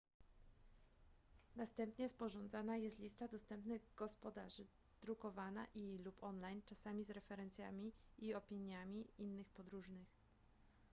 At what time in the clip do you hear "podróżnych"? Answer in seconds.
9.49-10.07